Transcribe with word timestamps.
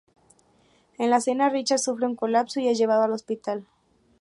En 0.97 1.11
la 1.11 1.21
cena, 1.21 1.49
Richard 1.49 1.77
sufre 1.77 2.07
un 2.07 2.15
colapso 2.15 2.59
y 2.59 2.67
es 2.67 2.75
llevado 2.79 3.03
al 3.03 3.11
hospital. 3.13 3.67